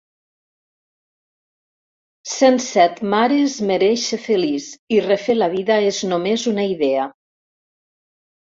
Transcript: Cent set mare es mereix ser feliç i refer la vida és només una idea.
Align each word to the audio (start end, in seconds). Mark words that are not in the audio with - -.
Cent 2.31 2.57
set 2.67 2.97
mare 3.13 3.37
es 3.49 3.57
mereix 3.73 4.07
ser 4.07 4.21
feliç 4.25 4.71
i 4.97 5.05
refer 5.09 5.39
la 5.39 5.51
vida 5.55 5.81
és 5.91 6.01
només 6.15 6.47
una 6.55 6.67
idea. 6.73 7.09